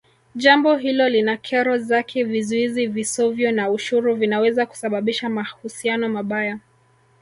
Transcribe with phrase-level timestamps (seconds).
[0.35, 6.59] Jambo hilo lina kero zake vizuizi visovyo na ushuru vinaweza kusababisha mahusiano mabaya